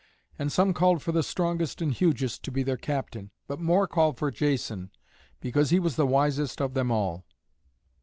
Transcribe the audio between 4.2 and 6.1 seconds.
Jason, because he was the